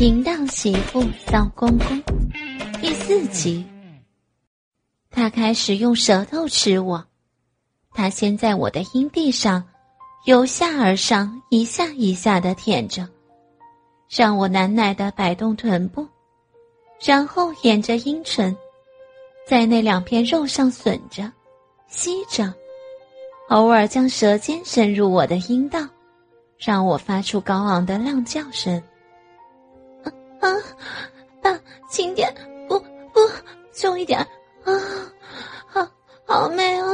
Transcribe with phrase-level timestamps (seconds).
[0.00, 2.02] 淫荡媳妇骚公公
[2.80, 3.64] 第四集。
[5.08, 7.04] 他开始用舌头吃我，
[7.92, 9.64] 他先在我的阴蒂上
[10.26, 13.08] 由下而上一下一下的舔着，
[14.10, 16.04] 让我难耐的摆动臀部，
[17.00, 18.54] 然后沿着阴唇，
[19.46, 21.30] 在那两片肉上吮着、
[21.86, 22.52] 吸着，
[23.48, 25.86] 偶尔将舌尖伸入我的阴道，
[26.58, 28.82] 让我发出高昂的浪叫声。
[30.44, 30.60] 啊，
[31.40, 31.58] 爸，
[31.88, 32.30] 轻点，
[32.68, 32.78] 不
[33.14, 33.20] 不，
[33.72, 34.20] 重一点，
[34.62, 34.72] 啊，
[35.66, 35.88] 好，
[36.26, 36.86] 好美啊！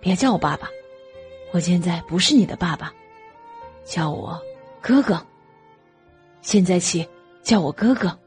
[0.00, 0.70] 别叫我爸爸，
[1.52, 2.90] 我现在不是你的爸爸，
[3.84, 4.40] 叫我
[4.80, 5.20] 哥哥。
[6.40, 7.06] 现在起，
[7.42, 8.18] 叫我哥哥。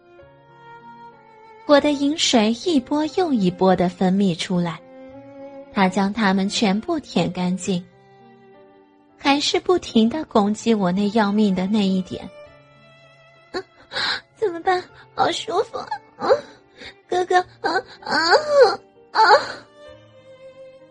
[1.66, 4.80] 我的饮水一波又一波的分泌出来，
[5.74, 7.84] 他将它们全部舔干净，
[9.18, 12.30] 还是不停的攻击我那要命的那一点。
[14.36, 14.84] 怎么办？
[15.14, 15.78] 好舒服
[16.18, 16.30] 啊！
[17.08, 17.72] 哥哥啊
[18.02, 18.16] 啊
[19.12, 19.22] 啊！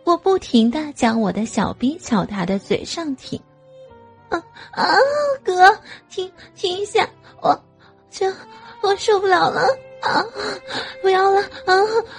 [0.04, 3.40] 我不停的将我的小臂朝他的嘴上挺。
[4.28, 4.94] 啊啊！
[5.42, 5.76] 哥，
[6.08, 7.08] 停停一下，
[7.40, 7.58] 我
[8.10, 8.32] 这
[8.82, 9.62] 我受不了了
[10.02, 10.24] 啊！
[11.02, 11.74] 不要了啊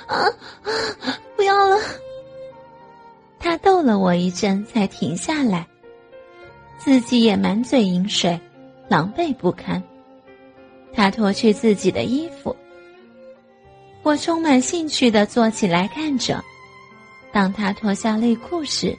[0.08, 1.18] 啊啊！
[1.36, 1.78] 不要了！
[3.40, 5.68] 他逗了我一阵，才停下来，
[6.78, 8.40] 自己也满嘴饮水，
[8.88, 9.82] 狼狈不堪。
[10.94, 12.56] 他脱去自己的衣服，
[14.04, 16.44] 我充满兴趣的坐起来看着。
[17.32, 18.98] 当他脱下内裤时，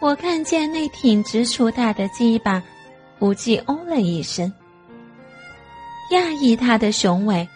[0.00, 2.62] 我看见那挺直粗大的鸡巴，
[3.18, 4.50] 不禁哦了一声。
[6.12, 7.46] 讶异他的雄伟，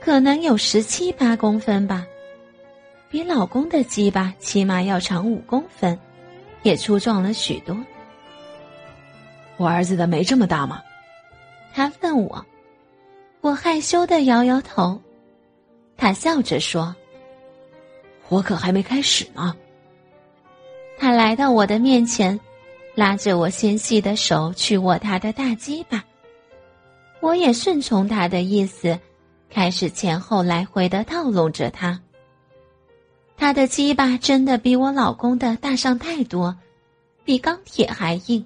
[0.00, 2.06] 可能有十七八公分吧，
[3.10, 5.98] 比老公的鸡巴起码要长五公分，
[6.62, 7.76] 也粗壮了许多。
[9.56, 10.80] 我儿子的没这么大吗？
[11.72, 12.44] 他问我，
[13.40, 15.00] 我害羞的摇摇头。
[15.96, 16.94] 他笑着说
[18.28, 19.54] ：“我可还没开始呢。”
[20.98, 22.38] 他来到我的面前，
[22.94, 26.04] 拉着我纤细的手去握他的大鸡巴。
[27.20, 28.98] 我也顺从他的意思，
[29.50, 32.00] 开始前后来回的套拢着他。
[33.36, 36.56] 他的鸡巴真的比我老公的大上太多，
[37.24, 38.44] 比钢铁还硬，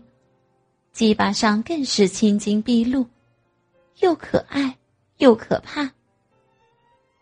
[0.93, 3.07] 鸡巴上更是青筋毕露。
[4.01, 4.77] 又可爱
[5.19, 5.91] 又可怕。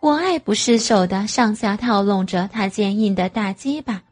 [0.00, 4.02] 我爱不释手的上下套拢着他坚硬的大鸡巴。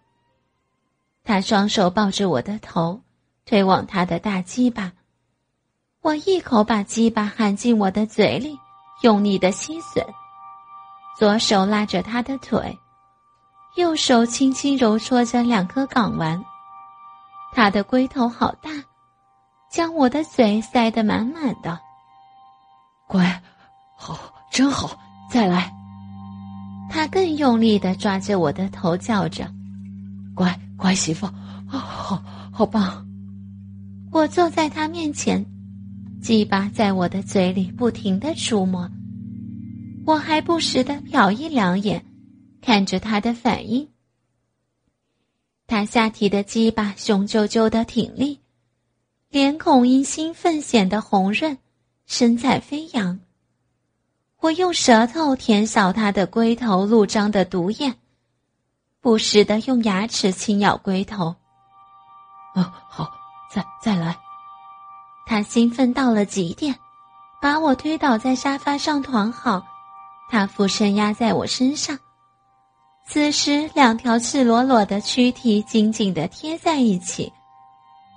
[1.24, 3.02] 他双手抱着我的头，
[3.44, 4.92] 推往他的大鸡巴。
[6.00, 8.58] 我一口把鸡巴含进我的嘴里，
[9.02, 10.04] 用力的吸吮。
[11.18, 12.78] 左手拉着他的腿，
[13.76, 16.42] 右手轻轻揉搓着两颗港湾。
[17.52, 18.70] 他的龟头好大，
[19.70, 21.78] 将我的嘴塞得满满的。
[23.10, 23.42] 乖，
[23.96, 24.96] 好，真好，
[25.28, 25.68] 再来。
[26.88, 29.52] 他更用力的抓着我的头，叫着
[30.32, 32.22] ：“乖乖媳妇，啊，好
[32.52, 33.04] 好棒！”
[34.12, 35.44] 我坐在他面前，
[36.22, 38.88] 鸡巴在我的嘴里不停的触摸，
[40.06, 42.04] 我还不时的瞟一两眼，
[42.62, 43.88] 看着他的反应。
[45.66, 48.38] 他下体的鸡巴雄赳赳的挺立，
[49.30, 51.58] 脸孔因兴奋显得红润。
[52.10, 53.16] 身材飞扬，
[54.40, 57.94] 我用舌头舔扫他的龟头露张的毒液，
[59.00, 61.26] 不时的用牙齿轻咬龟头。
[62.56, 63.08] 哦，好，
[63.54, 64.18] 再再来。
[65.24, 66.74] 他兴奋到了极点，
[67.40, 69.64] 把我推倒在沙发上躺好，
[70.28, 71.96] 他俯身压在我身上。
[73.06, 77.32] 此时，两条赤裸裸的躯体紧紧的贴在一起，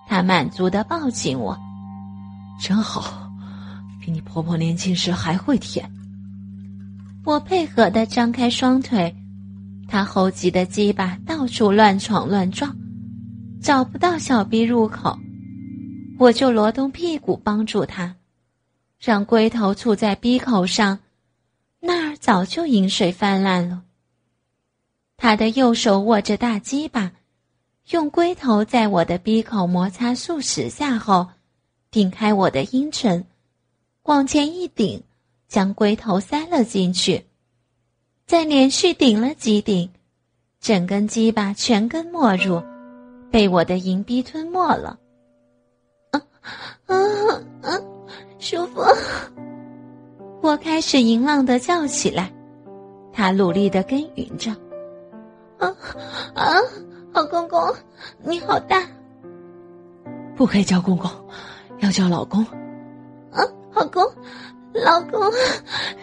[0.08, 1.56] 他满足的抱紧我，
[2.60, 3.22] 真好。
[4.03, 5.90] 比你婆婆年轻时还会舔。
[7.24, 9.16] 我配合的张开双腿，
[9.88, 12.75] 他猴急的鸡巴到处乱闯乱撞，
[13.62, 15.18] 找不到小臂入口，
[16.19, 18.13] 我就挪动屁股帮助他，
[19.00, 21.00] 让龟头杵在逼口上，
[21.80, 23.83] 那儿早就饮水泛滥了。
[25.16, 27.13] 他的右手握着大鸡巴，
[27.92, 31.30] 用龟头在我的鼻口摩擦数十下后，
[31.89, 33.25] 顶开我的阴唇。
[34.03, 35.01] 往前一顶，
[35.47, 37.25] 将龟头塞了进去，
[38.25, 39.89] 再连续顶了几顶，
[40.59, 42.61] 整根鸡巴全根没入，
[43.31, 45.00] 被我的银逼吞没了。
[46.11, 46.21] 啊
[46.85, 46.95] 啊
[47.61, 47.79] 啊！
[48.39, 48.81] 舒服！
[50.41, 52.29] 我开始淫浪的叫起来，
[53.13, 54.51] 他努力的耕耘着。
[55.59, 55.73] 啊
[56.35, 56.53] 啊！
[57.13, 57.73] 好公公，
[58.21, 58.85] 你好大！
[60.35, 61.09] 不可以叫公公，
[61.79, 62.45] 要叫老公。
[63.75, 63.86] 老！
[63.88, 64.04] 公，
[64.74, 65.31] 老公，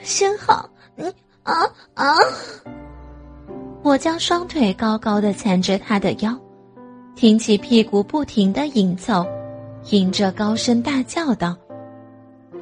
[0.05, 1.05] 真好，你
[1.43, 1.55] 啊
[1.95, 2.15] 啊！
[3.83, 6.37] 我将双腿高高的缠着他的腰，
[7.15, 9.25] 挺起屁股，不停的迎凑，
[9.91, 11.57] 迎着高声大叫道：“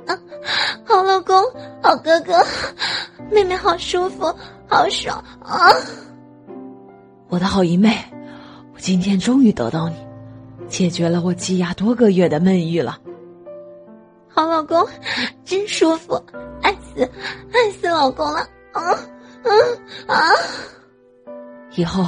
[0.07, 0.17] 啊，
[0.85, 1.43] 好老公，
[1.83, 2.45] 好哥哥，
[3.31, 4.33] 妹妹好舒服，
[4.67, 5.69] 好爽啊！”
[7.29, 7.95] 我的好姨妹，
[8.75, 9.97] 我今天终于得到你，
[10.69, 12.99] 解决了我积压多个月的闷欲了。
[14.39, 14.89] 好老公，
[15.45, 16.15] 真舒服，
[16.63, 17.03] 爱死，
[17.53, 18.39] 爱死老公了！
[18.71, 18.83] 啊，
[19.43, 19.51] 啊
[20.07, 20.31] 啊！
[21.75, 22.07] 以后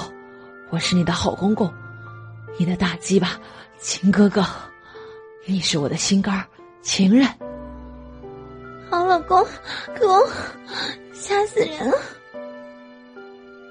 [0.70, 1.68] 我是你的好公公，
[2.56, 3.36] 你的大鸡巴
[3.80, 4.46] 亲哥哥，
[5.44, 6.46] 你是我的心肝
[6.82, 7.26] 情人。
[8.88, 9.44] 好老公，
[9.98, 10.24] 公，
[11.12, 11.98] 吓死人了！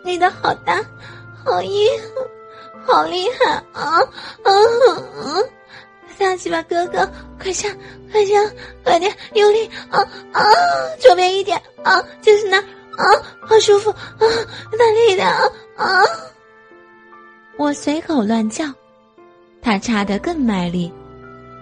[0.04, 0.84] 你的好大，
[1.46, 1.90] 好硬，
[2.86, 4.02] 好厉害啊！
[4.02, 4.04] 啊
[4.44, 5.50] 啊！
[6.38, 7.10] 去吧，哥哥，
[7.40, 7.70] 快下，
[8.12, 8.34] 快下，
[8.84, 10.00] 快点，用力啊
[10.32, 10.42] 啊！
[11.00, 13.06] 左边一点啊，就是那啊，
[13.42, 15.42] 好舒服啊，大力点啊
[15.76, 16.04] 啊！
[17.58, 18.66] 我随口乱叫，
[19.62, 20.92] 他插得更卖力，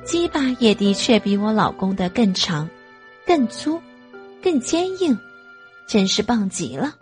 [0.06, 2.69] 鸡巴也的确比我老公的更长、
[3.25, 3.81] 更粗、
[4.42, 5.18] 更坚硬，
[5.88, 6.94] 真是棒极了。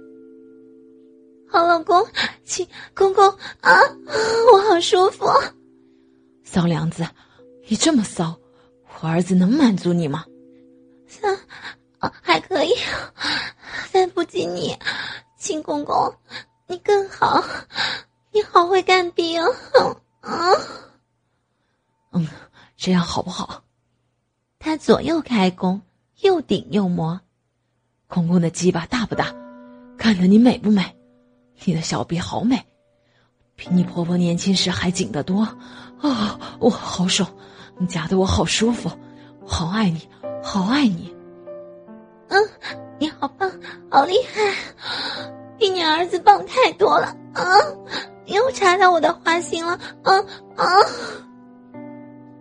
[1.47, 2.05] 好老公，
[2.43, 3.27] 亲公公
[3.61, 3.79] 啊，
[4.51, 5.25] 我好舒服，
[6.43, 7.05] 骚娘子。
[7.67, 8.37] 你这么骚，
[9.01, 10.25] 我儿子能满足你吗？
[11.07, 11.37] 三，
[11.99, 12.73] 还可以，
[13.91, 14.77] 但不及你，
[15.37, 16.13] 亲公公，
[16.67, 17.43] 你更好，
[18.31, 19.41] 你好会干冰
[22.11, 22.27] 嗯，
[22.77, 23.63] 这样好不好？
[24.59, 25.81] 他左右开弓，
[26.21, 27.19] 又顶又磨，
[28.07, 29.33] 公公的鸡巴大不大？
[29.97, 30.95] 看得你美不美？
[31.63, 32.63] 你的小臂好美，
[33.55, 36.57] 比你婆婆年轻时还紧得多啊！
[36.59, 37.27] 我好爽。
[37.77, 38.89] 你夹得我好舒服，
[39.45, 40.01] 好爱你，
[40.41, 41.13] 好爱你。
[42.29, 42.49] 嗯，
[42.97, 43.51] 你好棒，
[43.89, 44.53] 好厉害，
[45.57, 47.43] 比你儿子棒太多了啊！
[48.25, 49.73] 又插到我的花心了，
[50.03, 50.17] 啊
[50.55, 50.65] 啊！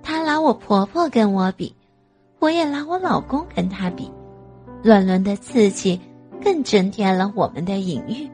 [0.02, 1.74] 他拿我婆婆跟我比，
[2.38, 4.10] 我也拿我老公跟他比，
[4.82, 6.00] 乱伦的刺激
[6.42, 8.30] 更增添了我们的隐喻。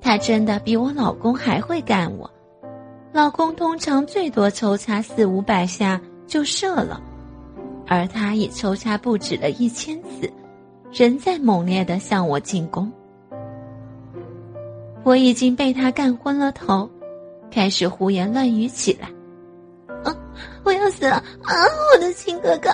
[0.00, 2.30] 他真的比我老公还会干我。
[3.12, 7.00] 老公通常最多抽插四五百下就射了，
[7.86, 10.32] 而他已抽插不止了一千次，
[10.92, 12.90] 仍在猛烈的向我进攻。
[15.02, 16.88] 我已经被他干昏了头，
[17.50, 19.08] 开始胡言乱语起来。
[20.04, 20.16] 啊！
[20.62, 21.16] 我要死了！
[21.16, 21.52] 啊！
[21.92, 22.70] 我的亲哥哥，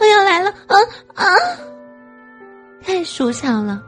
[0.00, 0.50] 我要来了！
[0.66, 0.76] 啊
[1.14, 1.24] 啊！
[2.82, 3.80] 太舒畅了，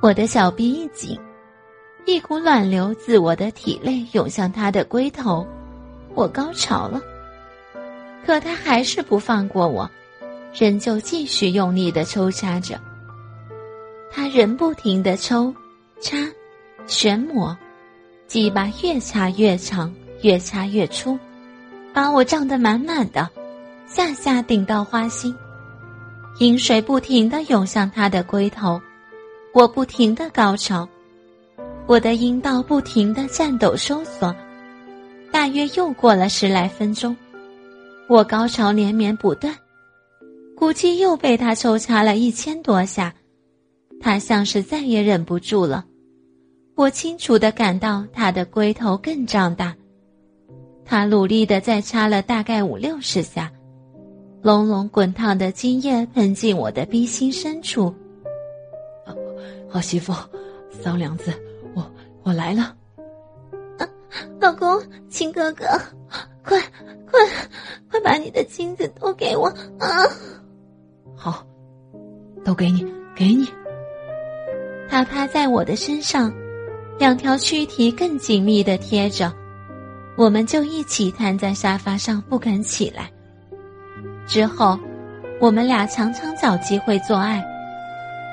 [0.00, 1.18] 我的小臂一紧。
[2.06, 5.46] 一股暖流自我的体内涌向他的龟头，
[6.14, 7.00] 我高潮了，
[8.26, 9.90] 可他还是不放过我，
[10.52, 12.78] 仍旧继续用力的抽插着。
[14.12, 15.52] 他仍不停的抽、
[16.00, 16.16] 插、
[16.86, 17.56] 旋磨，
[18.26, 21.18] 鸡巴越插越长，越插越粗，
[21.94, 23.28] 把我胀得满满的，
[23.86, 25.34] 下下顶到花心，
[26.38, 28.78] 饮水不停的涌向他的龟头，
[29.54, 30.86] 我不停的高潮。
[31.86, 34.34] 我的阴道不停的颤抖收缩，
[35.30, 37.14] 大约又过了十来分钟，
[38.08, 39.54] 我高潮连绵不断，
[40.56, 43.14] 估计又被他抽插了一千多下，
[44.00, 45.84] 他像是再也忍不住了。
[46.74, 49.76] 我清楚的感到他的龟头更胀大，
[50.86, 53.52] 他努力的再插了大概五六十下，
[54.40, 57.94] 隆隆滚烫的精液喷进我的逼心深处。
[59.68, 60.14] 好媳妇，
[60.82, 61.30] 骚娘子。
[62.24, 62.74] 我来了，
[63.78, 63.86] 啊，
[64.40, 65.66] 老公，亲哥哥，
[66.42, 66.58] 快
[67.10, 67.20] 快
[67.90, 69.46] 快把你的金子都给我
[69.78, 69.88] 啊！
[71.14, 71.46] 好，
[72.42, 72.82] 都给你，
[73.14, 73.46] 给你。
[74.88, 76.32] 他趴在我的身上，
[76.98, 79.30] 两条躯体更紧密的贴着，
[80.16, 83.10] 我们就一起瘫在沙发上不肯起来。
[84.26, 84.78] 之后，
[85.40, 87.44] 我们俩常常找机会做爱，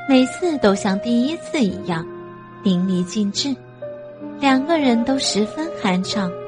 [0.07, 2.07] 每次都像第一次一样
[2.63, 3.53] 淋漓尽致。
[4.41, 6.40] 两个人都十分酣畅。